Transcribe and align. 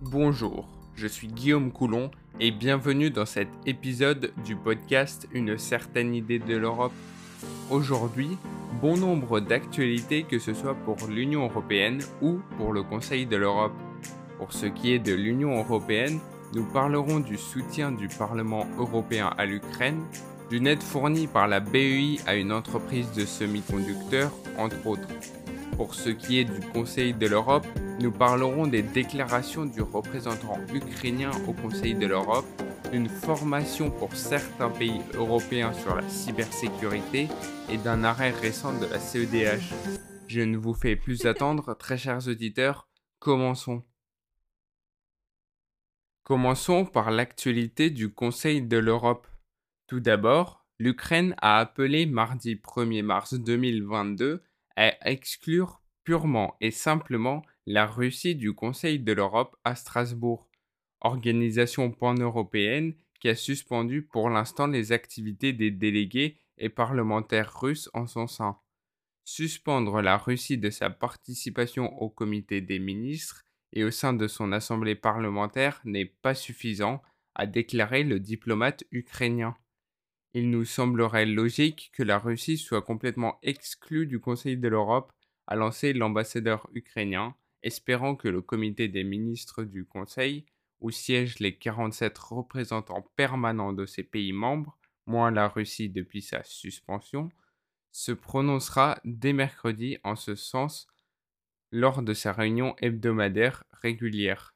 Bonjour, 0.00 0.68
je 0.94 1.08
suis 1.08 1.26
Guillaume 1.26 1.72
Coulon 1.72 2.12
et 2.38 2.52
bienvenue 2.52 3.10
dans 3.10 3.26
cet 3.26 3.48
épisode 3.66 4.32
du 4.44 4.54
podcast 4.54 5.26
Une 5.32 5.58
certaine 5.58 6.14
idée 6.14 6.38
de 6.38 6.56
l'Europe. 6.56 6.92
Aujourd'hui, 7.68 8.38
bon 8.80 8.96
nombre 8.96 9.40
d'actualités 9.40 10.22
que 10.22 10.38
ce 10.38 10.54
soit 10.54 10.76
pour 10.76 10.98
l'Union 11.08 11.46
européenne 11.46 12.00
ou 12.22 12.38
pour 12.58 12.72
le 12.72 12.84
Conseil 12.84 13.26
de 13.26 13.34
l'Europe. 13.34 13.72
Pour 14.38 14.52
ce 14.52 14.66
qui 14.66 14.92
est 14.92 15.00
de 15.00 15.14
l'Union 15.14 15.58
européenne, 15.58 16.20
nous 16.54 16.64
parlerons 16.64 17.18
du 17.18 17.36
soutien 17.36 17.90
du 17.90 18.06
Parlement 18.06 18.68
européen 18.78 19.34
à 19.36 19.46
l'Ukraine, 19.46 20.04
d'une 20.48 20.68
aide 20.68 20.82
fournie 20.82 21.26
par 21.26 21.48
la 21.48 21.58
BEI 21.58 22.18
à 22.24 22.36
une 22.36 22.52
entreprise 22.52 23.10
de 23.14 23.24
semi-conducteurs, 23.24 24.30
entre 24.58 24.86
autres. 24.86 25.08
Pour 25.76 25.94
ce 25.94 26.10
qui 26.10 26.38
est 26.38 26.44
du 26.44 26.60
Conseil 26.72 27.14
de 27.14 27.26
l'Europe, 27.26 27.66
nous 28.00 28.12
parlerons 28.12 28.66
des 28.66 28.82
déclarations 28.82 29.64
du 29.64 29.82
représentant 29.82 30.58
ukrainien 30.72 31.30
au 31.46 31.52
Conseil 31.52 31.94
de 31.94 32.06
l'Europe, 32.06 32.46
d'une 32.90 33.08
formation 33.08 33.90
pour 33.90 34.14
certains 34.14 34.70
pays 34.70 35.00
européens 35.14 35.72
sur 35.72 35.94
la 35.94 36.08
cybersécurité 36.08 37.28
et 37.70 37.76
d'un 37.76 38.04
arrêt 38.04 38.30
récent 38.30 38.78
de 38.78 38.86
la 38.86 38.98
CEDH. 38.98 39.72
Je 40.26 40.40
ne 40.40 40.56
vous 40.56 40.74
fais 40.74 40.96
plus 40.96 41.26
attendre, 41.26 41.74
très 41.74 41.98
chers 41.98 42.28
auditeurs, 42.28 42.88
commençons. 43.18 43.84
Commençons 46.22 46.84
par 46.84 47.10
l'actualité 47.10 47.90
du 47.90 48.12
Conseil 48.12 48.62
de 48.62 48.76
l'Europe. 48.76 49.26
Tout 49.86 50.00
d'abord, 50.00 50.66
l'Ukraine 50.78 51.34
a 51.40 51.58
appelé 51.58 52.04
mardi 52.04 52.56
1er 52.56 53.02
mars 53.02 53.34
2022 53.34 54.42
exclure 55.02 55.82
purement 56.04 56.56
et 56.60 56.70
simplement 56.70 57.42
la 57.66 57.86
Russie 57.86 58.34
du 58.34 58.54
Conseil 58.54 58.98
de 58.98 59.12
l'Europe 59.12 59.56
à 59.64 59.74
Strasbourg, 59.74 60.48
organisation 61.00 61.90
pan-européenne 61.90 62.94
qui 63.20 63.28
a 63.28 63.34
suspendu 63.34 64.02
pour 64.02 64.30
l'instant 64.30 64.66
les 64.66 64.92
activités 64.92 65.52
des 65.52 65.70
délégués 65.70 66.38
et 66.56 66.68
parlementaires 66.68 67.60
russes 67.60 67.90
en 67.92 68.06
son 68.06 68.26
sein. 68.26 68.58
Suspendre 69.24 70.00
la 70.00 70.16
Russie 70.16 70.58
de 70.58 70.70
sa 70.70 70.88
participation 70.90 72.00
au 72.00 72.08
comité 72.08 72.60
des 72.60 72.78
ministres 72.78 73.44
et 73.72 73.84
au 73.84 73.90
sein 73.90 74.14
de 74.14 74.26
son 74.28 74.52
assemblée 74.52 74.94
parlementaire 74.94 75.80
n'est 75.84 76.06
pas 76.06 76.34
suffisant, 76.34 77.02
a 77.34 77.46
déclaré 77.46 78.02
le 78.02 78.18
diplomate 78.18 78.84
ukrainien. 78.90 79.56
Il 80.34 80.50
nous 80.50 80.64
semblerait 80.64 81.26
logique 81.26 81.90
que 81.94 82.02
la 82.02 82.18
Russie 82.18 82.58
soit 82.58 82.82
complètement 82.82 83.38
exclue 83.42 84.06
du 84.06 84.20
Conseil 84.20 84.56
de 84.56 84.68
l'Europe, 84.68 85.12
a 85.46 85.56
lancé 85.56 85.92
l'ambassadeur 85.94 86.68
ukrainien, 86.74 87.34
espérant 87.62 88.14
que 88.14 88.28
le 88.28 88.42
comité 88.42 88.88
des 88.88 89.04
ministres 89.04 89.64
du 89.64 89.86
Conseil, 89.86 90.44
où 90.80 90.90
siègent 90.90 91.38
les 91.38 91.56
47 91.56 92.16
représentants 92.18 93.10
permanents 93.16 93.72
de 93.72 93.86
ces 93.86 94.04
pays 94.04 94.32
membres, 94.32 94.78
moins 95.06 95.30
la 95.30 95.48
Russie 95.48 95.88
depuis 95.88 96.22
sa 96.22 96.44
suspension, 96.44 97.30
se 97.90 98.12
prononcera 98.12 99.00
dès 99.04 99.32
mercredi 99.32 99.98
en 100.04 100.14
ce 100.14 100.34
sens 100.34 100.86
lors 101.72 102.02
de 102.02 102.12
sa 102.14 102.32
réunion 102.32 102.76
hebdomadaire 102.78 103.64
régulière. 103.72 104.54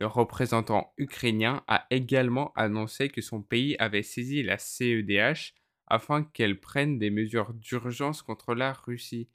Le 0.00 0.06
représentant 0.06 0.94
ukrainien 0.96 1.62
a 1.68 1.86
également 1.90 2.52
annoncé 2.56 3.10
que 3.10 3.20
son 3.20 3.42
pays 3.42 3.76
avait 3.78 4.02
saisi 4.02 4.42
la 4.42 4.56
CEDH 4.56 5.52
afin 5.86 6.24
qu'elle 6.24 6.58
prenne 6.58 6.98
des 6.98 7.10
mesures 7.10 7.52
d'urgence 7.52 8.22
contre 8.22 8.54
la 8.54 8.72
Russie. 8.72 9.28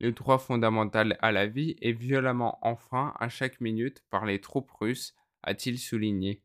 Le 0.00 0.10
droit 0.10 0.38
fondamental 0.38 1.16
à 1.20 1.30
la 1.30 1.46
vie 1.46 1.76
est 1.80 1.92
violemment 1.92 2.58
enfreint 2.66 3.14
à 3.20 3.28
chaque 3.28 3.60
minute 3.60 4.02
par 4.10 4.26
les 4.26 4.40
troupes 4.40 4.70
russes, 4.72 5.14
a-t-il 5.44 5.78
souligné. 5.78 6.42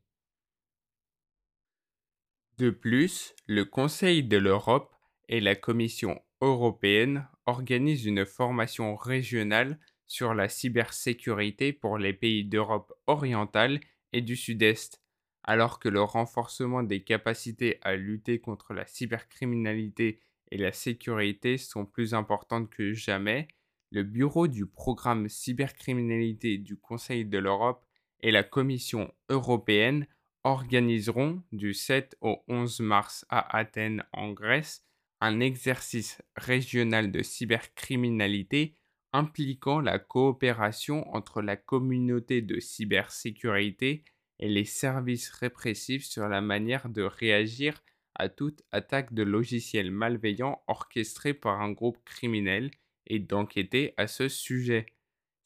De 2.58 2.70
plus, 2.70 3.34
le 3.46 3.64
Conseil 3.64 4.22
de 4.22 4.36
l'Europe 4.36 4.94
et 5.28 5.40
la 5.40 5.56
Commission 5.56 6.22
européenne 6.40 7.26
organisent 7.46 8.04
une 8.04 8.26
formation 8.26 8.94
régionale 8.94 9.80
sur 10.06 10.34
la 10.34 10.48
cybersécurité 10.48 11.72
pour 11.72 11.98
les 11.98 12.12
pays 12.12 12.44
d'Europe 12.44 12.92
orientale 13.06 13.80
et 14.12 14.22
du 14.22 14.36
Sud-Est, 14.36 15.02
alors 15.42 15.78
que 15.78 15.88
le 15.88 16.02
renforcement 16.02 16.82
des 16.82 17.02
capacités 17.02 17.78
à 17.82 17.96
lutter 17.96 18.40
contre 18.40 18.74
la 18.74 18.86
cybercriminalité 18.86 20.20
et 20.50 20.58
la 20.58 20.72
sécurité 20.72 21.58
sont 21.58 21.86
plus 21.86 22.14
importantes 22.14 22.70
que 22.70 22.92
jamais, 22.92 23.48
le 23.90 24.02
Bureau 24.02 24.48
du 24.48 24.66
programme 24.66 25.28
cybercriminalité 25.28 26.58
du 26.58 26.76
Conseil 26.76 27.24
de 27.24 27.38
l'Europe 27.38 27.84
et 28.20 28.30
la 28.30 28.42
Commission 28.42 29.12
européenne 29.28 30.06
organiseront 30.44 31.42
du 31.52 31.74
7 31.74 32.16
au 32.20 32.42
11 32.48 32.80
mars 32.80 33.26
à 33.28 33.56
Athènes 33.56 34.04
en 34.12 34.32
Grèce 34.32 34.84
un 35.20 35.40
exercice 35.40 36.22
régional 36.36 37.10
de 37.10 37.22
cybercriminalité 37.22 38.74
impliquant 39.12 39.80
la 39.80 39.98
coopération 39.98 41.08
entre 41.14 41.42
la 41.42 41.56
communauté 41.56 42.42
de 42.42 42.60
cybersécurité 42.60 44.04
et 44.38 44.48
les 44.48 44.64
services 44.64 45.30
répressifs 45.30 46.04
sur 46.04 46.28
la 46.28 46.40
manière 46.40 46.88
de 46.88 47.02
réagir 47.02 47.82
à 48.14 48.28
toute 48.28 48.62
attaque 48.72 49.12
de 49.14 49.22
logiciels 49.22 49.90
malveillants 49.90 50.62
orchestrée 50.66 51.34
par 51.34 51.60
un 51.60 51.72
groupe 51.72 52.02
criminel 52.04 52.70
et 53.06 53.18
d'enquêter 53.18 53.94
à 53.96 54.06
ce 54.06 54.28
sujet. 54.28 54.86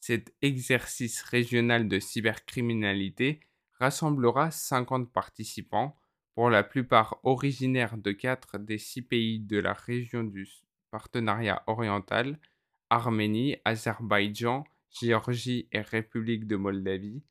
Cet 0.00 0.34
exercice 0.40 1.22
régional 1.22 1.88
de 1.88 1.98
cybercriminalité 1.98 3.40
rassemblera 3.78 4.50
50 4.50 5.12
participants, 5.12 5.96
pour 6.34 6.48
la 6.48 6.62
plupart 6.62 7.18
originaires 7.24 7.98
de 7.98 8.12
quatre 8.12 8.58
des 8.58 8.78
six 8.78 9.02
pays 9.02 9.40
de 9.40 9.58
la 9.58 9.72
région 9.72 10.22
du 10.22 10.48
partenariat 10.90 11.62
oriental, 11.66 12.38
Arménie, 12.90 13.56
Azerbaïdjan, 13.64 14.64
Géorgie 14.90 15.68
et 15.72 15.80
République 15.80 16.46
de 16.46 16.56
Moldavie, 16.56 17.22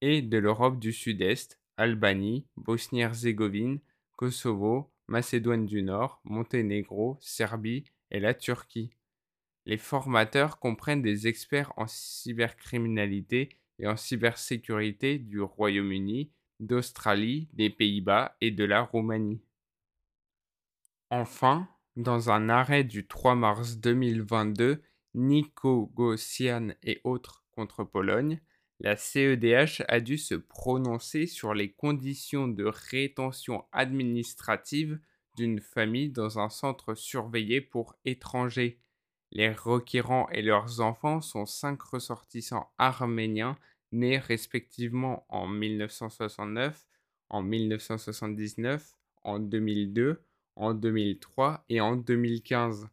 et 0.00 0.22
de 0.22 0.38
l'Europe 0.38 0.78
du 0.78 0.92
Sud-Est, 0.92 1.60
Albanie, 1.76 2.46
Bosnie-Herzégovine, 2.56 3.80
Kosovo, 4.16 4.90
Macédoine 5.08 5.66
du 5.66 5.82
Nord, 5.82 6.20
Monténégro, 6.24 7.18
Serbie 7.20 7.84
et 8.10 8.20
la 8.20 8.34
Turquie. 8.34 8.90
Les 9.66 9.78
formateurs 9.78 10.58
comprennent 10.58 11.02
des 11.02 11.26
experts 11.26 11.72
en 11.76 11.86
cybercriminalité 11.86 13.48
et 13.78 13.86
en 13.86 13.96
cybersécurité 13.96 15.18
du 15.18 15.40
Royaume-Uni, 15.40 16.30
d'Australie, 16.60 17.48
des 17.52 17.70
Pays-Bas 17.70 18.36
et 18.40 18.50
de 18.50 18.64
la 18.64 18.82
Roumanie. 18.82 19.42
Enfin, 21.10 21.68
dans 21.96 22.30
un 22.30 22.48
arrêt 22.48 22.84
du 22.84 23.06
3 23.06 23.34
mars 23.34 23.78
2022, 23.78 24.82
Nico 25.14 25.92
Gossian 25.94 26.70
et 26.82 27.00
autres 27.04 27.44
contre 27.52 27.84
Pologne, 27.84 28.40
la 28.80 28.96
CEDH 28.96 29.84
a 29.88 30.00
dû 30.00 30.18
se 30.18 30.34
prononcer 30.34 31.26
sur 31.26 31.54
les 31.54 31.72
conditions 31.72 32.48
de 32.48 32.64
rétention 32.64 33.64
administrative 33.72 34.98
d'une 35.36 35.60
famille 35.60 36.10
dans 36.10 36.38
un 36.38 36.48
centre 36.48 36.94
surveillé 36.94 37.60
pour 37.60 37.96
étrangers. 38.04 38.80
Les 39.30 39.52
requérants 39.52 40.28
et 40.30 40.42
leurs 40.42 40.80
enfants 40.80 41.20
sont 41.20 41.46
cinq 41.46 41.82
ressortissants 41.82 42.72
arméniens 42.78 43.56
nés 43.92 44.18
respectivement 44.18 45.24
en 45.28 45.46
1969, 45.46 46.84
en 47.30 47.42
1979, 47.42 48.96
en 49.22 49.38
2002, 49.38 50.22
en 50.56 50.74
2003 50.74 51.64
et 51.68 51.80
en 51.80 51.96
2015. 51.96 52.88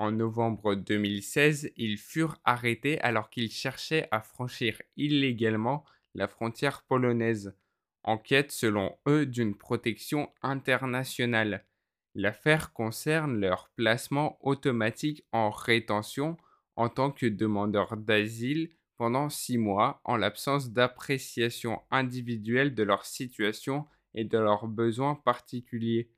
En 0.00 0.12
novembre 0.12 0.76
2016, 0.76 1.72
ils 1.76 1.98
furent 1.98 2.38
arrêtés 2.44 3.00
alors 3.00 3.30
qu'ils 3.30 3.50
cherchaient 3.50 4.06
à 4.12 4.20
franchir 4.20 4.80
illégalement 4.96 5.84
la 6.14 6.28
frontière 6.28 6.84
polonaise, 6.84 7.56
en 8.04 8.16
quête 8.16 8.52
selon 8.52 8.96
eux 9.08 9.26
d'une 9.26 9.56
protection 9.56 10.30
internationale. 10.40 11.66
L'affaire 12.14 12.72
concerne 12.72 13.40
leur 13.40 13.70
placement 13.74 14.38
automatique 14.40 15.26
en 15.32 15.50
rétention 15.50 16.36
en 16.76 16.88
tant 16.88 17.10
que 17.10 17.26
demandeurs 17.26 17.96
d'asile 17.96 18.70
pendant 18.98 19.28
six 19.28 19.58
mois 19.58 20.00
en 20.04 20.16
l'absence 20.16 20.70
d'appréciation 20.70 21.82
individuelle 21.90 22.72
de 22.76 22.84
leur 22.84 23.04
situation 23.04 23.84
et 24.14 24.22
de 24.22 24.38
leurs 24.38 24.68
besoins 24.68 25.16
particuliers. 25.16 26.08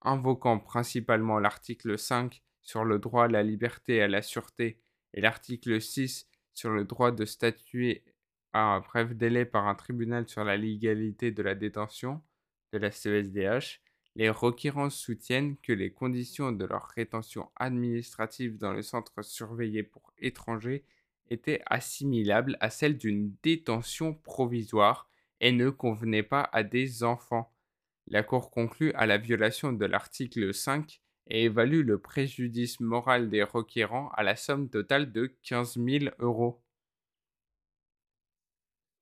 Invoquant 0.00 0.58
principalement 0.58 1.38
l'article 1.38 1.96
5 1.96 2.42
sur 2.62 2.84
le 2.84 2.98
droit 2.98 3.24
à 3.24 3.28
la 3.28 3.42
liberté 3.42 3.96
et 3.96 4.02
à 4.02 4.08
la 4.08 4.22
sûreté 4.22 4.80
et 5.14 5.20
l'article 5.20 5.80
6 5.80 6.28
sur 6.54 6.70
le 6.70 6.84
droit 6.84 7.10
de 7.12 7.24
statuer 7.24 8.04
à 8.52 8.60
un 8.60 8.80
bref 8.80 9.14
délai 9.14 9.44
par 9.44 9.66
un 9.66 9.74
tribunal 9.74 10.28
sur 10.28 10.44
la 10.44 10.56
légalité 10.56 11.30
de 11.30 11.42
la 11.42 11.54
détention 11.54 12.22
de 12.72 12.78
la 12.78 12.90
CESDH, 12.90 13.80
les 14.14 14.30
requérants 14.30 14.90
soutiennent 14.90 15.56
que 15.58 15.72
les 15.72 15.92
conditions 15.92 16.52
de 16.52 16.64
leur 16.66 16.86
rétention 16.96 17.50
administrative 17.56 18.58
dans 18.58 18.72
le 18.72 18.82
centre 18.82 19.22
surveillé 19.22 19.82
pour 19.82 20.12
étrangers 20.18 20.84
était 21.30 21.62
assimilable 21.66 22.58
à 22.60 22.68
celle 22.68 22.98
d'une 22.98 23.34
détention 23.42 24.14
provisoire 24.14 25.08
et 25.40 25.52
ne 25.52 25.70
convenait 25.70 26.22
pas 26.22 26.48
à 26.52 26.62
des 26.62 27.02
enfants. 27.04 27.54
La 28.06 28.22
Cour 28.22 28.50
conclut 28.50 28.92
à 28.92 29.06
la 29.06 29.16
violation 29.16 29.72
de 29.72 29.86
l'article 29.86 30.52
5 30.52 31.01
et 31.28 31.44
évalue 31.44 31.84
le 31.84 31.98
préjudice 31.98 32.80
moral 32.80 33.30
des 33.30 33.42
requérants 33.42 34.10
à 34.10 34.22
la 34.22 34.36
somme 34.36 34.68
totale 34.68 35.12
de 35.12 35.26
15 35.42 35.78
000 35.78 36.04
euros. 36.18 36.62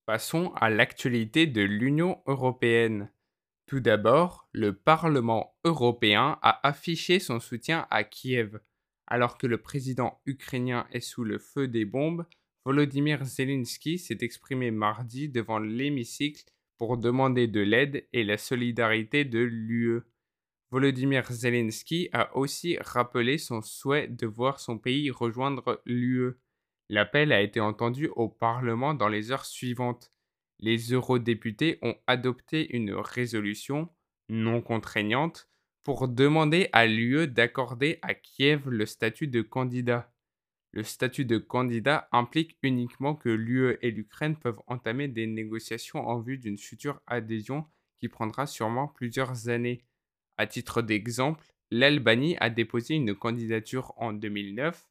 Passons 0.06 0.52
à 0.56 0.70
l'actualité 0.70 1.46
de 1.46 1.62
l'Union 1.62 2.20
européenne. 2.26 3.10
Tout 3.66 3.80
d'abord, 3.80 4.48
le 4.52 4.74
Parlement 4.74 5.54
européen 5.64 6.38
a 6.42 6.66
affiché 6.66 7.20
son 7.20 7.38
soutien 7.38 7.86
à 7.90 8.02
Kiev. 8.02 8.58
Alors 9.06 9.38
que 9.38 9.46
le 9.46 9.58
président 9.58 10.20
ukrainien 10.26 10.88
est 10.90 11.00
sous 11.00 11.22
le 11.22 11.38
feu 11.38 11.68
des 11.68 11.84
bombes, 11.84 12.26
Volodymyr 12.64 13.24
Zelensky 13.24 13.98
s'est 13.98 14.18
exprimé 14.20 14.70
mardi 14.70 15.28
devant 15.28 15.58
l'hémicycle 15.58 16.44
pour 16.76 16.98
demander 16.98 17.46
de 17.46 17.60
l'aide 17.60 18.06
et 18.12 18.24
la 18.24 18.38
solidarité 18.38 19.24
de 19.24 19.38
l'UE. 19.38 20.02
Volodymyr 20.70 21.32
Zelensky 21.32 22.08
a 22.12 22.36
aussi 22.36 22.78
rappelé 22.80 23.38
son 23.38 23.60
souhait 23.60 24.06
de 24.06 24.26
voir 24.26 24.60
son 24.60 24.78
pays 24.78 25.10
rejoindre 25.10 25.82
l'UE. 25.84 26.34
L'appel 26.88 27.32
a 27.32 27.40
été 27.40 27.58
entendu 27.60 28.08
au 28.08 28.28
Parlement 28.28 28.94
dans 28.94 29.08
les 29.08 29.32
heures 29.32 29.46
suivantes. 29.46 30.12
Les 30.60 30.92
eurodéputés 30.92 31.78
ont 31.82 31.96
adopté 32.06 32.76
une 32.76 32.92
résolution 32.92 33.88
non 34.28 34.62
contraignante 34.62 35.48
pour 35.82 36.06
demander 36.06 36.68
à 36.72 36.86
l'UE 36.86 37.26
d'accorder 37.26 37.98
à 38.02 38.14
Kiev 38.14 38.68
le 38.68 38.86
statut 38.86 39.26
de 39.26 39.42
candidat. 39.42 40.12
Le 40.72 40.84
statut 40.84 41.24
de 41.24 41.38
candidat 41.38 42.08
implique 42.12 42.58
uniquement 42.62 43.16
que 43.16 43.28
l'UE 43.28 43.76
et 43.82 43.90
l'Ukraine 43.90 44.36
peuvent 44.36 44.60
entamer 44.68 45.08
des 45.08 45.26
négociations 45.26 46.06
en 46.06 46.20
vue 46.20 46.38
d'une 46.38 46.58
future 46.58 47.00
adhésion 47.08 47.66
qui 47.98 48.08
prendra 48.08 48.46
sûrement 48.46 48.86
plusieurs 48.86 49.48
années. 49.48 49.84
À 50.40 50.46
titre 50.46 50.80
d'exemple, 50.80 51.44
l'Albanie 51.70 52.34
a 52.40 52.48
déposé 52.48 52.94
une 52.94 53.14
candidature 53.14 53.92
en 53.98 54.14
2009, 54.14 54.88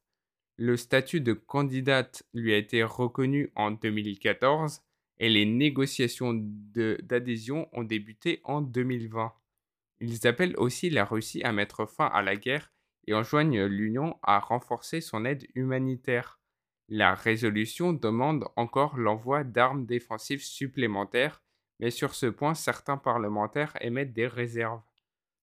le 0.58 0.76
statut 0.76 1.20
de 1.20 1.32
candidate 1.32 2.22
lui 2.34 2.54
a 2.54 2.56
été 2.56 2.84
reconnu 2.84 3.50
en 3.56 3.72
2014 3.72 4.80
et 5.18 5.28
les 5.28 5.46
négociations 5.46 6.34
d'adhésion 6.36 7.68
ont 7.72 7.82
débuté 7.82 8.40
en 8.44 8.60
2020. 8.60 9.32
Ils 9.98 10.24
appellent 10.28 10.54
aussi 10.56 10.88
la 10.88 11.04
Russie 11.04 11.42
à 11.42 11.50
mettre 11.50 11.84
fin 11.84 12.06
à 12.06 12.22
la 12.22 12.36
guerre 12.36 12.70
et 13.08 13.14
enjoignent 13.14 13.64
l'Union 13.64 14.20
à 14.22 14.38
renforcer 14.38 15.00
son 15.00 15.24
aide 15.24 15.48
humanitaire. 15.56 16.38
La 16.88 17.16
résolution 17.16 17.92
demande 17.92 18.44
encore 18.54 18.96
l'envoi 18.96 19.42
d'armes 19.42 19.84
défensives 19.84 20.44
supplémentaires, 20.44 21.42
mais 21.80 21.90
sur 21.90 22.14
ce 22.14 22.26
point 22.26 22.54
certains 22.54 22.98
parlementaires 22.98 23.76
émettent 23.80 24.12
des 24.12 24.28
réserves. 24.28 24.82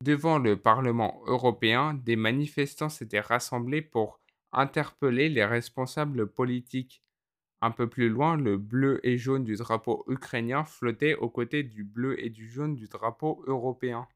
Devant 0.03 0.38
le 0.38 0.59
Parlement 0.59 1.21
européen, 1.25 1.95
des 1.95 2.15
manifestants 2.15 2.89
s'étaient 2.89 3.19
rassemblés 3.19 3.81
pour 3.81 4.19
interpeller 4.51 5.27
les 5.27 5.45
responsables 5.45 6.27
politiques. 6.31 7.03
Un 7.61 7.71
peu 7.71 7.89
plus 7.89 8.09
loin, 8.09 8.38
le 8.38 8.57
bleu 8.57 8.99
et 9.03 9.17
jaune 9.17 9.44
du 9.44 9.55
drapeau 9.55 10.05
ukrainien 10.07 10.63
flottait 10.63 11.15
aux 11.15 11.29
côtés 11.29 11.63
du 11.63 11.83
bleu 11.83 12.23
et 12.23 12.29
du 12.29 12.47
jaune 12.47 12.75
du 12.75 12.88
drapeau 12.88 13.44
européen. 13.47 14.07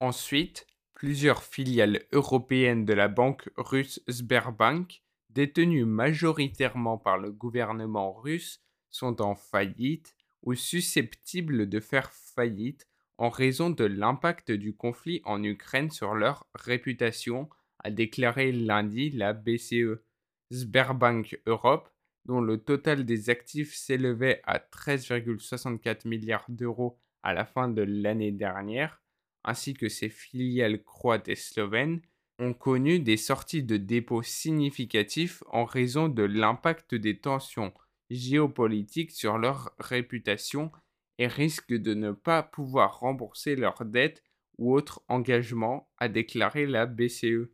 Ensuite, 0.00 0.66
plusieurs 0.92 1.42
filiales 1.42 2.02
européennes 2.12 2.84
de 2.84 2.92
la 2.92 3.08
banque 3.08 3.48
russe 3.56 4.02
Sberbank, 4.08 5.02
détenues 5.30 5.86
majoritairement 5.86 6.98
par 6.98 7.16
le 7.16 7.32
gouvernement 7.32 8.12
russe, 8.12 8.60
sont 8.90 9.22
en 9.22 9.34
faillite 9.34 10.14
ou 10.42 10.54
susceptibles 10.54 11.68
de 11.68 11.80
faire 11.80 12.12
faillite 12.12 12.86
en 13.18 13.28
raison 13.28 13.70
de 13.70 13.84
l'impact 13.84 14.50
du 14.50 14.74
conflit 14.74 15.20
en 15.24 15.42
Ukraine 15.42 15.90
sur 15.90 16.14
leur 16.14 16.46
réputation, 16.54 17.48
a 17.78 17.90
déclaré 17.90 18.52
lundi 18.52 19.10
la 19.10 19.32
BCE. 19.32 20.00
Sberbank 20.50 21.40
Europe, 21.46 21.88
dont 22.26 22.40
le 22.40 22.58
total 22.58 23.04
des 23.04 23.30
actifs 23.30 23.74
s'élevait 23.74 24.40
à 24.44 24.58
13,64 24.58 26.06
milliards 26.06 26.44
d'euros 26.48 26.98
à 27.22 27.34
la 27.34 27.44
fin 27.44 27.68
de 27.68 27.82
l'année 27.82 28.32
dernière, 28.32 29.02
ainsi 29.44 29.74
que 29.74 29.88
ses 29.88 30.08
filiales 30.08 30.82
croates 30.82 31.28
et 31.28 31.36
slovènes, 31.36 32.00
ont 32.38 32.54
connu 32.54 32.98
des 32.98 33.16
sorties 33.16 33.62
de 33.62 33.76
dépôts 33.76 34.22
significatifs 34.22 35.42
en 35.48 35.64
raison 35.64 36.08
de 36.08 36.22
l'impact 36.22 36.94
des 36.94 37.18
tensions 37.18 37.72
géopolitiques 38.10 39.12
sur 39.12 39.38
leur 39.38 39.74
réputation 39.78 40.72
et 41.18 41.26
risquent 41.26 41.74
de 41.74 41.94
ne 41.94 42.12
pas 42.12 42.42
pouvoir 42.42 43.00
rembourser 43.00 43.56
leurs 43.56 43.84
dettes 43.84 44.22
ou 44.58 44.74
autres 44.74 45.02
engagements, 45.08 45.90
a 45.98 46.08
déclaré 46.08 46.66
la 46.66 46.86
BCE. 46.86 47.50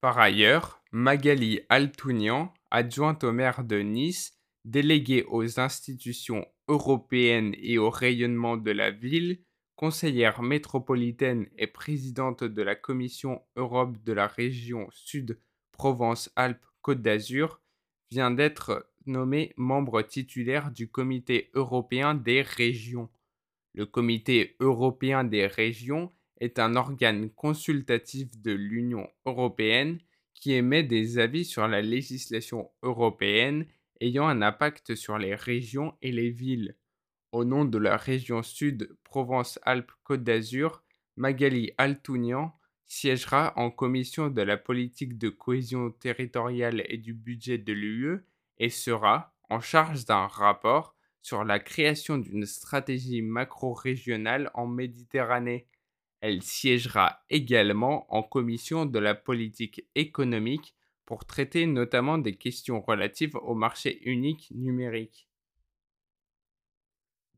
Par 0.00 0.18
ailleurs, 0.18 0.82
Magali 0.92 1.60
Altounian, 1.68 2.52
adjointe 2.70 3.24
au 3.24 3.32
maire 3.32 3.64
de 3.64 3.78
Nice, 3.78 4.38
déléguée 4.64 5.24
aux 5.28 5.60
institutions 5.60 6.46
européennes 6.68 7.54
et 7.58 7.78
au 7.78 7.90
rayonnement 7.90 8.56
de 8.56 8.70
la 8.70 8.90
ville, 8.90 9.42
conseillère 9.76 10.42
métropolitaine 10.42 11.48
et 11.56 11.66
présidente 11.66 12.44
de 12.44 12.62
la 12.62 12.74
Commission 12.74 13.42
Europe 13.56 13.96
de 14.04 14.12
la 14.12 14.26
région 14.26 14.88
Sud 14.90 15.40
Provence-Alpes-Côte 15.72 17.00
d'Azur, 17.00 17.62
vient 18.10 18.30
d'être 18.30 18.89
nommé 19.06 19.52
membre 19.56 20.02
titulaire 20.02 20.70
du 20.70 20.88
Comité 20.88 21.50
européen 21.54 22.14
des 22.14 22.42
régions. 22.42 23.08
Le 23.74 23.86
Comité 23.86 24.56
européen 24.60 25.24
des 25.24 25.46
régions 25.46 26.12
est 26.40 26.58
un 26.58 26.76
organe 26.76 27.30
consultatif 27.30 28.36
de 28.40 28.52
l'Union 28.52 29.08
européenne 29.26 29.98
qui 30.34 30.52
émet 30.52 30.82
des 30.82 31.18
avis 31.18 31.44
sur 31.44 31.68
la 31.68 31.82
législation 31.82 32.70
européenne 32.82 33.66
ayant 34.00 34.26
un 34.26 34.42
impact 34.42 34.94
sur 34.94 35.18
les 35.18 35.34
régions 35.34 35.94
et 36.00 36.12
les 36.12 36.30
villes. 36.30 36.76
Au 37.32 37.44
nom 37.44 37.64
de 37.64 37.78
la 37.78 37.96
région 37.96 38.42
Sud 38.42 38.96
Provence-Alpes-Côte 39.04 40.24
d'Azur, 40.24 40.82
Magali 41.16 41.72
Altounian 41.78 42.52
siégera 42.86 43.52
en 43.56 43.70
commission 43.70 44.30
de 44.30 44.42
la 44.42 44.56
politique 44.56 45.16
de 45.16 45.28
cohésion 45.28 45.90
territoriale 45.92 46.82
et 46.88 46.96
du 46.96 47.14
budget 47.14 47.58
de 47.58 47.72
l'UE 47.72 48.24
et 48.60 48.68
sera 48.68 49.34
en 49.48 49.58
charge 49.58 50.04
d'un 50.04 50.28
rapport 50.28 50.94
sur 51.22 51.44
la 51.44 51.58
création 51.58 52.18
d'une 52.18 52.46
stratégie 52.46 53.22
macro-régionale 53.22 54.50
en 54.54 54.66
Méditerranée. 54.66 55.66
Elle 56.20 56.42
siégera 56.42 57.24
également 57.30 58.06
en 58.14 58.22
commission 58.22 58.86
de 58.86 58.98
la 58.98 59.14
politique 59.14 59.86
économique 59.94 60.76
pour 61.06 61.24
traiter 61.24 61.66
notamment 61.66 62.18
des 62.18 62.36
questions 62.36 62.80
relatives 62.80 63.34
au 63.34 63.54
marché 63.54 64.00
unique 64.08 64.52
numérique. 64.54 65.28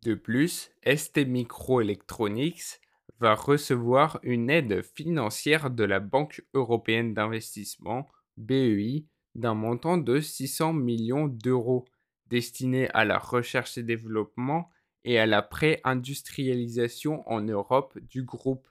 De 0.02 0.14
plus, 0.14 0.73
ST 0.85 1.18
Microelectronics 1.18 2.80
va 3.20 3.37
recevoir 3.37 4.18
une 4.25 4.50
aide 4.50 4.82
financière 4.82 5.70
de 5.70 5.85
la 5.85 6.00
Banque 6.00 6.44
européenne 6.54 7.14
d'investissement, 7.14 8.11
BEI, 8.37 9.06
d'un 9.34 9.54
montant 9.54 9.98
de 9.98 10.20
600 10.20 10.72
millions 10.72 11.26
d'euros 11.26 11.84
destinés 12.28 12.88
à 12.90 13.04
la 13.04 13.18
recherche 13.18 13.78
et 13.78 13.82
développement 13.82 14.70
et 15.04 15.18
à 15.18 15.26
la 15.26 15.42
pré-industrialisation 15.42 17.28
en 17.28 17.40
Europe 17.40 17.98
du 17.98 18.22
groupe. 18.22 18.68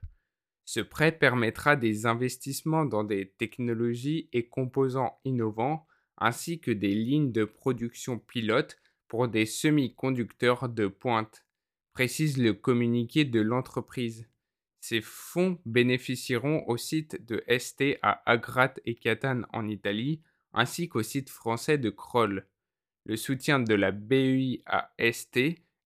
Ce 0.65 0.79
prêt 0.79 1.11
permettra 1.11 1.75
des 1.75 2.05
investissements 2.05 2.85
dans 2.85 3.03
des 3.03 3.33
technologies 3.37 4.29
et 4.31 4.47
composants 4.47 5.19
innovants 5.25 5.85
ainsi 6.17 6.59
que 6.59 6.71
des 6.71 6.93
lignes 6.93 7.31
de 7.31 7.45
production 7.45 8.19
pilote 8.19 8.77
pour 9.07 9.27
des 9.27 9.45
semi-conducteurs 9.45 10.69
de 10.69 10.87
pointe, 10.87 11.45
précise 11.93 12.37
le 12.37 12.53
communiqué 12.53 13.25
de 13.25 13.41
l'entreprise. 13.41 14.29
Ces 14.79 15.01
fonds 15.01 15.59
bénéficieront 15.65 16.63
au 16.67 16.77
site 16.77 17.25
de 17.25 17.43
ST 17.59 17.97
à 18.01 18.21
Agrate 18.31 18.79
et 18.85 18.95
Catane 18.95 19.45
en 19.51 19.67
Italie, 19.67 20.21
ainsi 20.53 20.89
qu'au 20.89 21.03
site 21.03 21.29
français 21.29 21.77
de 21.77 21.89
Kroll. 21.89 22.45
Le 23.05 23.15
soutien 23.15 23.59
de 23.59 23.73
la 23.73 23.91
BEI 23.91 24.61
à 24.65 24.91
ST 25.11 25.37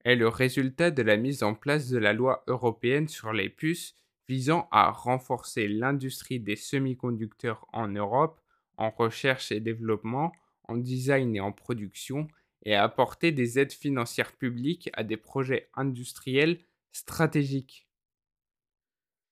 est 0.03 0.15
le 0.15 0.27
résultat 0.27 0.91
de 0.91 1.01
la 1.01 1.17
mise 1.17 1.43
en 1.43 1.55
place 1.55 1.89
de 1.89 1.97
la 1.97 2.13
loi 2.13 2.43
européenne 2.47 3.07
sur 3.07 3.33
les 3.33 3.49
puces 3.49 3.95
visant 4.27 4.67
à 4.71 4.91
renforcer 4.91 5.67
l'industrie 5.67 6.39
des 6.39 6.55
semi-conducteurs 6.55 7.67
en 7.73 7.87
Europe, 7.87 8.41
en 8.77 8.89
recherche 8.89 9.51
et 9.51 9.59
développement, 9.59 10.31
en 10.67 10.77
design 10.77 11.35
et 11.35 11.39
en 11.39 11.51
production, 11.51 12.27
et 12.63 12.75
à 12.75 12.83
apporter 12.83 13.31
des 13.31 13.59
aides 13.59 13.71
financières 13.71 14.33
publiques 14.33 14.89
à 14.93 15.03
des 15.03 15.17
projets 15.17 15.69
industriels 15.75 16.59
stratégiques. 16.91 17.84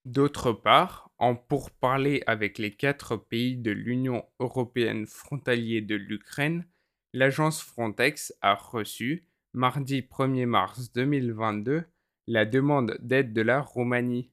D'autre 0.05 0.51
part, 0.51 1.11
en 1.17 1.33
pourparlers 1.35 2.23
avec 2.27 2.57
les 2.57 2.75
quatre 2.75 3.15
pays 3.15 3.55
de 3.55 3.71
l'Union 3.71 4.25
européenne 4.39 5.05
frontaliers 5.05 5.81
de 5.81 5.95
l'Ukraine, 5.95 6.67
l'agence 7.13 7.61
Frontex 7.61 8.33
a 8.41 8.55
reçu, 8.55 9.25
mardi 9.53 10.01
1er 10.01 10.45
mars 10.45 10.91
2022, 10.91 11.85
la 12.27 12.45
demande 12.45 12.97
d'aide 13.01 13.31
de 13.31 13.41
la 13.41 13.61
Roumanie. 13.61 14.31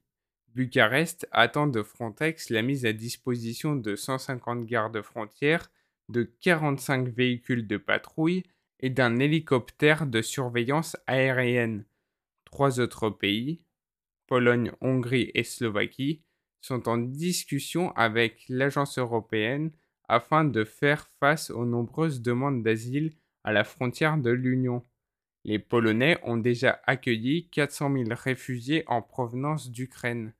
Bucarest 0.53 1.25
attend 1.31 1.67
de 1.67 1.83
Frontex 1.83 2.49
la 2.49 2.61
mise 2.61 2.85
à 2.85 2.91
disposition 2.91 3.77
de 3.77 3.95
150 3.95 4.65
gardes 4.65 5.01
frontières, 5.01 5.71
de 6.09 6.23
45 6.41 7.07
véhicules 7.07 7.65
de 7.65 7.77
patrouille 7.77 8.43
et 8.81 8.89
d'un 8.89 9.19
hélicoptère 9.19 10.05
de 10.05 10.21
surveillance 10.21 10.97
aérienne. 11.07 11.85
Trois 12.43 12.81
autres 12.81 13.09
pays, 13.09 13.61
Pologne, 14.31 14.71
Hongrie 14.79 15.29
et 15.33 15.43
Slovaquie, 15.43 16.21
sont 16.61 16.87
en 16.87 16.97
discussion 16.97 17.91
avec 17.97 18.45
l'agence 18.47 18.97
européenne 18.97 19.73
afin 20.07 20.45
de 20.45 20.63
faire 20.63 21.09
face 21.19 21.49
aux 21.49 21.65
nombreuses 21.65 22.21
demandes 22.21 22.63
d'asile 22.63 23.11
à 23.43 23.51
la 23.51 23.65
frontière 23.65 24.17
de 24.17 24.29
l'Union. 24.29 24.85
Les 25.43 25.59
Polonais 25.59 26.17
ont 26.23 26.37
déjà 26.37 26.79
accueilli 26.87 27.49
400 27.49 27.91
000 27.91 28.05
réfugiés 28.11 28.85
en 28.87 29.01
provenance 29.01 29.69
d'Ukraine. 29.69 30.33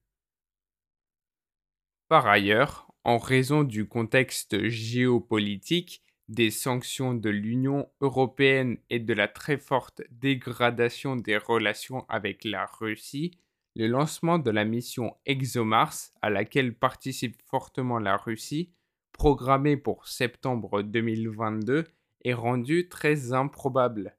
Par 2.08 2.28
ailleurs, 2.28 2.90
en 3.04 3.18
raison 3.18 3.64
du 3.64 3.90
contexte 3.90 4.70
géopolitique, 4.70 6.02
des 6.30 6.50
sanctions 6.50 7.14
de 7.14 7.30
l'Union 7.30 7.90
européenne 8.00 8.78
et 8.90 9.00
de 9.00 9.14
la 9.14 9.28
très 9.28 9.58
forte 9.58 10.02
dégradation 10.12 11.18
des 11.18 11.36
relations 11.36 12.06
avec 12.08 12.46
la 12.46 12.66
Russie, 12.66 13.38
le 13.76 13.88
lancement 13.88 14.40
de 14.40 14.52
la 14.52 14.66
mission 14.66 15.16
ExoMars, 15.26 16.12
à 16.22 16.30
laquelle 16.30 16.74
participe 16.74 17.42
fortement 17.44 18.00
la 18.00 18.18
Russie, 18.18 18.72
programmé 19.14 19.78
pour 19.78 20.08
septembre 20.08 20.82
2022, 20.82 21.86
est 22.24 22.34
rendu 22.34 22.90
très 22.90 23.34
improbable. 23.34 24.16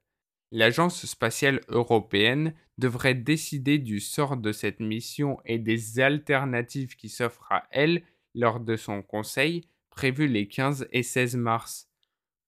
L'Agence 0.51 1.05
spatiale 1.05 1.61
européenne 1.67 2.53
devrait 2.77 3.15
décider 3.15 3.77
du 3.77 3.99
sort 3.99 4.37
de 4.37 4.51
cette 4.51 4.79
mission 4.79 5.39
et 5.45 5.59
des 5.59 5.99
alternatives 5.99 6.95
qui 6.95 7.09
s'offrent 7.09 7.51
à 7.51 7.67
elle 7.71 8.03
lors 8.35 8.59
de 8.59 8.75
son 8.75 9.01
conseil 9.01 9.67
prévu 9.89 10.27
les 10.27 10.47
15 10.47 10.87
et 10.91 11.03
16 11.03 11.35
mars. 11.35 11.87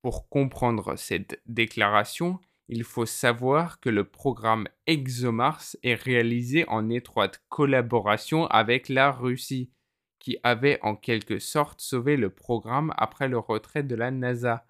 Pour 0.02 0.30
comprendre 0.30 0.96
cette 0.98 1.42
déclaration, 1.46 2.40
il 2.68 2.84
faut 2.84 3.06
savoir 3.06 3.80
que 3.80 3.90
le 3.90 4.04
programme 4.04 4.68
ExoMars 4.88 5.76
est 5.84 5.94
réalisé 5.94 6.68
en 6.68 6.90
étroite 6.90 7.44
collaboration 7.50 8.48
avec 8.48 8.90
la 8.90 9.12
Russie, 9.12 9.72
qui 10.20 10.38
avait 10.44 10.80
en 10.82 10.96
quelque 10.96 11.38
sorte 11.38 11.82
sauvé 11.82 12.18
le 12.18 12.32
programme 12.32 12.92
après 12.98 13.28
le 13.28 13.38
retrait 13.38 13.84
de 13.84 13.96
la 13.96 14.10
NASA. 14.10 14.66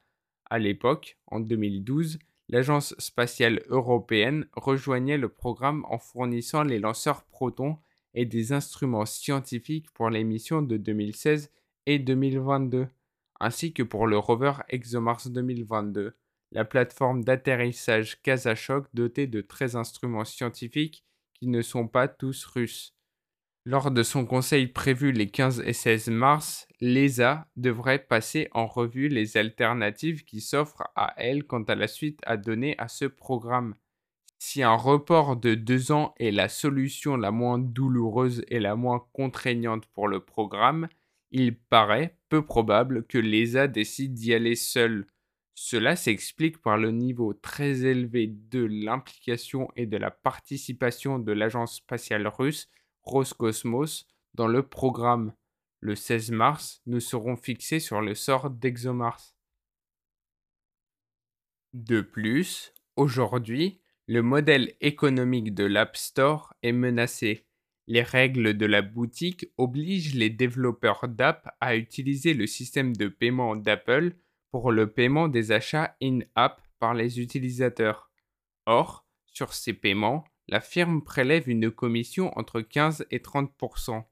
À 0.50 0.60
l'époque, 0.60 1.18
en 1.28 1.40
2012, 1.40 2.20
l'Agence 2.50 2.94
spatiale 3.00 3.64
européenne 3.70 4.48
rejoignait 4.54 5.18
le 5.18 5.30
programme 5.30 5.86
en 5.90 5.98
fournissant 5.98 6.64
les 6.64 6.80
lanceurs 6.80 7.24
Proton 7.24 7.78
et 8.14 8.26
des 8.26 8.52
instruments 8.52 9.06
scientifiques 9.06 9.90
pour 9.92 10.10
les 10.10 10.24
missions 10.24 10.62
de 10.62 10.78
2016 10.78 11.52
et 11.86 12.00
2022, 12.00 12.88
ainsi 13.40 13.74
que 13.74 13.84
pour 13.84 14.08
le 14.08 14.18
rover 14.18 14.54
ExoMars 14.70 15.28
2022 15.28 16.16
la 16.56 16.64
plateforme 16.64 17.22
d'atterrissage 17.22 18.22
Kazachok 18.22 18.88
dotée 18.94 19.28
de 19.28 19.42
13 19.42 19.76
instruments 19.76 20.24
scientifiques 20.24 21.04
qui 21.34 21.48
ne 21.48 21.62
sont 21.62 21.90
pas 21.90 22.08
tous 22.08 22.46
russes. 22.46 22.96
Lors 23.66 23.92
de 23.92 24.04
son 24.04 24.26
conseil 24.26 24.68
prévu 24.68 25.12
les 25.12 25.28
15 25.28 25.64
et 25.66 25.74
16 25.74 26.08
mars, 26.08 26.66
l'ESA 26.80 27.50
devrait 27.58 28.00
passer 28.00 28.48
en 28.54 28.68
revue 28.68 29.10
les 29.10 29.36
alternatives 29.36 30.24
qui 30.24 30.40
s'offrent 30.40 30.88
à 30.96 31.14
elle 31.18 31.44
quant 31.44 31.64
à 31.64 31.76
la 31.76 31.90
suite 31.90 32.22
à 32.26 32.38
donner 32.38 32.76
à 32.78 32.88
ce 32.88 33.04
programme. 33.04 33.76
Si 34.40 34.64
un 34.64 34.76
report 34.76 35.36
de 35.36 35.56
deux 35.56 35.92
ans 35.92 36.14
est 36.20 36.32
la 36.32 36.48
solution 36.48 37.18
la 37.18 37.32
moins 37.32 37.60
douloureuse 37.60 38.46
et 38.48 38.62
la 38.62 38.78
moins 38.78 39.06
contraignante 39.12 39.88
pour 39.88 40.08
le 40.08 40.22
programme, 40.22 40.88
il 41.32 41.58
paraît 41.58 42.18
peu 42.30 42.46
probable 42.46 43.06
que 43.08 43.18
l'ESA 43.18 43.68
décide 43.68 44.14
d'y 44.14 44.34
aller 44.34 44.56
seule. 44.56 45.06
Cela 45.58 45.96
s'explique 45.96 46.62
par 46.62 46.78
le 46.78 46.92
niveau 46.92 47.34
très 47.34 47.86
élevé 47.86 48.28
de 48.28 48.66
l'implication 48.66 49.70
et 49.78 49.86
de 49.86 49.96
la 49.96 50.12
participation 50.12 51.18
de 51.18 51.32
l'agence 51.32 51.78
spatiale 51.78 52.28
russe 52.28 52.70
Roscosmos 53.04 54.06
dans 54.34 54.48
le 54.48 54.68
programme. 54.68 55.34
Le 55.80 55.96
16 55.96 56.32
mars, 56.32 56.82
nous 56.86 57.00
serons 57.00 57.38
fixés 57.38 57.80
sur 57.80 58.02
le 58.02 58.16
sort 58.16 58.50
d'ExoMars. 58.50 59.34
De 61.74 62.02
plus, 62.02 62.74
aujourd'hui, 62.98 63.80
le 64.08 64.22
modèle 64.22 64.74
économique 64.82 65.54
de 65.54 65.64
l'App 65.64 65.96
Store 65.96 66.54
est 66.64 66.74
menacé. 66.74 67.48
Les 67.88 68.02
règles 68.02 68.58
de 68.58 68.66
la 68.66 68.82
boutique 68.82 69.48
obligent 69.58 70.16
les 70.16 70.30
développeurs 70.30 71.08
d'app 71.08 71.56
à 71.62 71.78
utiliser 71.78 72.34
le 72.34 72.46
système 72.46 72.96
de 72.96 73.08
paiement 73.08 73.56
d'Apple 73.56 74.16
pour 74.52 74.72
le 74.72 74.92
paiement 74.92 75.28
des 75.28 75.52
achats 75.52 75.96
in-app 76.02 76.62
par 76.80 76.94
les 76.94 77.20
utilisateurs. 77.20 78.12
Or, 78.66 79.06
sur 79.26 79.54
ces 79.54 79.74
paiements, 79.74 80.24
la 80.48 80.62
firme 80.62 81.04
prélève 81.04 81.50
une 81.50 81.72
commission 81.72 82.32
entre 82.38 82.62
15 82.62 83.08
et 83.12 83.20
30% 83.20 84.04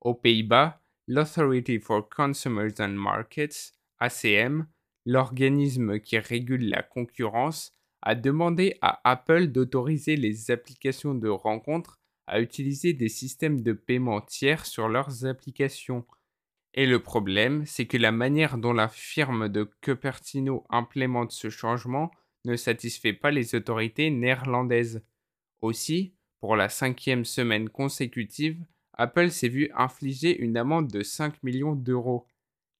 Aux 0.00 0.14
Pays-Bas, 0.14 0.82
l'Authority 1.06 1.78
for 1.78 2.08
Consumers 2.08 2.80
and 2.80 2.88
Markets, 2.88 3.72
ACM, 3.98 4.66
l'organisme 5.04 6.00
qui 6.00 6.18
régule 6.18 6.68
la 6.68 6.82
concurrence, 6.82 7.72
a 8.02 8.14
demandé 8.14 8.76
à 8.82 9.00
Apple 9.04 9.48
d'autoriser 9.48 10.16
les 10.16 10.50
applications 10.50 11.14
de 11.14 11.28
rencontres 11.28 11.98
à 12.26 12.40
utiliser 12.40 12.92
des 12.92 13.08
systèmes 13.08 13.60
de 13.60 13.72
paiement 13.72 14.20
tiers 14.20 14.66
sur 14.66 14.88
leurs 14.88 15.26
applications 15.26 16.04
et 16.76 16.84
le 16.84 17.00
problème, 17.00 17.64
c'est 17.64 17.86
que 17.86 17.96
la 17.96 18.12
manière 18.12 18.58
dont 18.58 18.74
la 18.74 18.88
firme 18.88 19.48
de 19.48 19.64
Cupertino 19.80 20.66
implémente 20.68 21.32
ce 21.32 21.48
changement 21.48 22.10
ne 22.44 22.54
satisfait 22.54 23.14
pas 23.14 23.30
les 23.30 23.54
autorités 23.54 24.10
néerlandaises. 24.10 25.02
Aussi, 25.62 26.14
pour 26.40 26.54
la 26.54 26.68
cinquième 26.68 27.24
semaine 27.24 27.70
consécutive, 27.70 28.62
Apple 28.92 29.30
s'est 29.30 29.48
vu 29.48 29.70
infliger 29.74 30.38
une 30.38 30.58
amende 30.58 30.88
de 30.88 31.02
5 31.02 31.42
millions 31.42 31.74
d'euros. 31.74 32.26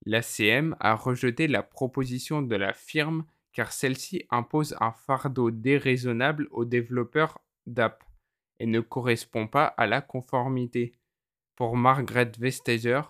L'ACM 0.05 0.77
a 0.79 0.95
rejeté 0.95 1.49
la 1.49 1.63
proposition 1.63 2.43
de 2.43 2.55
la 2.55 2.75
firme 2.75 3.25
car 3.53 3.73
celle-ci 3.73 4.27
impose 4.31 4.77
un 4.81 4.93
fardeau 4.93 5.51
déraisonnable 5.51 6.49
aux 6.51 6.67
développeurs 6.67 7.39
d'app 7.67 8.05
et 8.61 8.67
ne 8.67 8.81
correspond 8.81 9.47
pas 9.47 9.65
à 9.65 9.87
la 9.87 10.03
conformité. 10.03 10.93
Pour 11.57 11.79
Margaret 11.79 12.33
Vestager, 12.39 13.01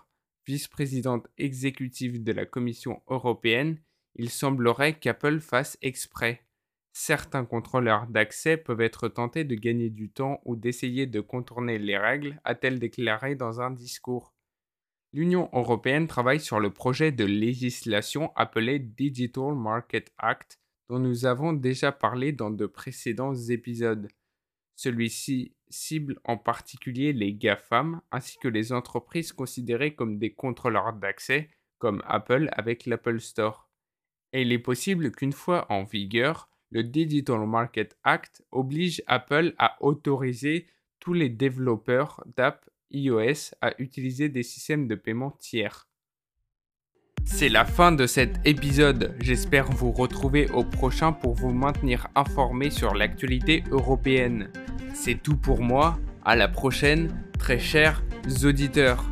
vice-présidente 0.47 1.29
exécutive 1.38 2.23
de 2.23 2.33
la 2.33 2.47
Commission 2.47 3.03
européenne, 3.09 3.81
il 4.15 4.31
semblerait 4.31 4.99
qu'Apple 4.99 5.41
fasse 5.41 5.76
exprès. 5.83 6.47
Certains 6.93 7.45
contrôleurs 7.45 8.07
d'accès 8.07 8.57
peuvent 8.57 8.81
être 8.81 9.09
tentés 9.09 9.45
de 9.45 9.55
gagner 9.55 9.91
du 9.91 10.11
temps 10.11 10.41
ou 10.45 10.57
d'essayer 10.57 11.07
de 11.07 11.21
contourner 11.21 11.79
les 11.79 11.99
règles, 11.99 12.41
a-t-elle 12.45 12.79
déclaré 12.79 13.35
dans 13.35 13.61
un 13.61 13.71
discours. 13.71 14.35
L'Union 15.12 15.50
européenne 15.53 16.07
travaille 16.07 16.41
sur 16.41 16.61
le 16.61 16.73
projet 16.73 17.12
de 17.12 17.25
législation 17.25 18.33
appelé 18.37 18.79
Digital 18.79 19.55
Market 19.55 20.12
Act, 20.19 20.59
dont 20.88 20.99
nous 20.99 21.26
avons 21.26 21.53
déjà 21.53 21.93
parlé 21.93 22.33
dans 22.33 22.50
de 22.50 22.67
précédents 22.67 23.35
épisodes. 23.35 24.09
Celui-ci 24.76 25.56
cible 25.69 26.19
en 26.25 26.37
particulier 26.37 27.13
les 27.13 27.35
GAFAM 27.35 28.01
ainsi 28.11 28.39
que 28.39 28.49
les 28.49 28.73
entreprises 28.73 29.33
considérées 29.33 29.95
comme 29.95 30.19
des 30.19 30.33
contrôleurs 30.33 30.93
d'accès, 30.93 31.51
comme 31.79 32.03
Apple 32.07 32.49
avec 32.53 32.87
l'Apple 32.87 33.21
Store. 33.21 33.69
Et 34.33 34.43
il 34.43 34.53
est 34.53 34.59
possible 34.59 35.11
qu'une 35.13 35.33
fois 35.33 35.71
en 35.71 35.85
vigueur, 35.85 36.49
le 36.71 36.83
Digital 36.83 37.47
Market 37.47 37.97
Act 38.05 38.43
oblige 38.51 39.03
Apple 39.07 39.55
à 39.59 39.77
autoriser 39.83 40.67
tous 41.01 41.13
les 41.13 41.29
développeurs 41.29 42.25
d'app 42.37 42.69
iOS 42.91 43.55
à 43.61 43.81
utiliser 43.81 44.29
des 44.29 44.43
systèmes 44.43 44.89
de 44.89 44.95
paiement 44.95 45.31
tiers. 45.31 45.89
C'est 47.28 47.49
la 47.49 47.64
fin 47.64 47.92
de 47.92 48.06
cet 48.06 48.38
épisode. 48.47 49.14
J'espère 49.21 49.66
vous 49.71 49.90
retrouver 49.90 50.49
au 50.50 50.62
prochain 50.62 51.12
pour 51.12 51.35
vous 51.35 51.52
maintenir 51.52 52.06
informé 52.14 52.71
sur 52.71 52.95
l'actualité 52.95 53.64
européenne. 53.71 54.49
C'est 54.95 55.21
tout 55.23 55.37
pour 55.37 55.61
moi. 55.61 55.99
À 56.25 56.37
la 56.37 56.49
prochaine, 56.49 57.11
très 57.38 57.59
chers 57.59 58.02
auditeurs. 58.45 59.04